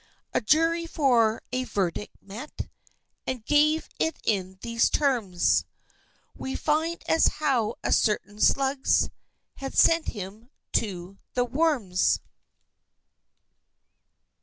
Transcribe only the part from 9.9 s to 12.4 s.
him to the worms!"